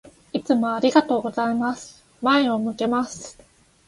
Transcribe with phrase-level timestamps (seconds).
[0.33, 2.03] いつもありがとうございます。
[2.23, 3.37] 前を向けます。